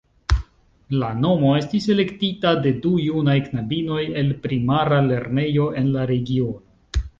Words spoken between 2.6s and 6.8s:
de du junaj knabinoj el primara lernejo en la regiono.